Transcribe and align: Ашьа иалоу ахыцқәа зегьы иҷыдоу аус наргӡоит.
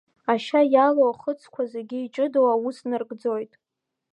Ашьа 0.31 0.61
иалоу 0.73 1.09
ахыцқәа 1.11 1.63
зегьы 1.71 1.99
иҷыдоу 2.01 2.47
аус 2.53 2.77
наргӡоит. 2.89 3.53